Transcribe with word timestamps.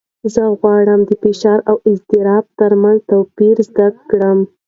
زه 0.33 0.43
غواړم 0.59 0.99
د 1.05 1.11
فشار 1.21 1.59
او 1.69 1.75
اضطراب 1.91 2.45
تر 2.59 2.71
منځ 2.81 2.99
توپیر 3.09 3.55
زده 3.69 3.87
کړم. 4.09 4.39